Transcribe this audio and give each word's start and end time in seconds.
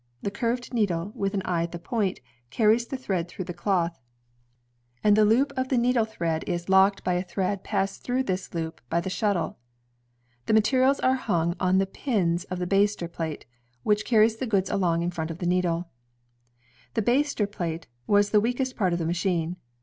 The 0.23 0.31
curved 0.31 0.73
needle, 0.73 1.11
with 1.13 1.35
an 1.35 1.43
eye 1.45 1.61
at 1.61 1.71
the 1.73 1.77
point, 1.77 2.21
carries 2.49 2.87
the 2.87 2.97
thread 2.97 3.27
through 3.27 3.45
the 3.45 3.53
cloth, 3.53 3.99
and 5.03 5.15
the 5.15 5.25
loop 5.25 5.53
of 5.55 5.69
the 5.69 5.77
needle 5.77 6.05
thread 6.05 6.43
ELIAS 6.47 6.65
HOWE 6.65 6.71
131 6.71 6.79
is 6.89 6.93
locked 6.97 7.03
by 7.03 7.13
a 7.13 7.21
thread 7.23 7.63
passed 7.63 8.01
through 8.01 8.23
this 8.23 8.51
loop 8.55 8.81
by 8.89 8.99
the 8.99 9.11
shuttle. 9.11 9.59
The 10.47 10.55
materials 10.55 10.99
are 11.01 11.13
hung 11.13 11.55
on 11.59 11.77
the 11.77 11.85
pins 11.85 12.45
of 12.45 12.57
the 12.57 12.65
baster 12.65 13.07
plate, 13.13 13.45
which 13.83 14.03
carries 14.03 14.37
the 14.37 14.47
goods 14.47 14.71
along 14.71 15.03
in 15.03 15.11
front 15.11 15.29
of 15.29 15.37
the 15.37 15.45
needle. 15.45 15.87
THE 16.95 17.03
ratST 17.03 17.05
HOWE 17.05 17.05
SEWING 17.05 17.17
UACEINE 17.19 17.27
The 17.35 17.43
baster 17.45 17.51
plate 17.51 17.87
was 18.07 18.29
the 18.31 18.41
weakest 18.41 18.75
part 18.75 18.93
of 18.93 18.97
the 18.97 19.05
machine. 19.05 19.57